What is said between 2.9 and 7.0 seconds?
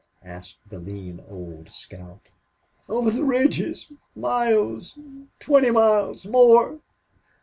the ridges miles twenty miles more.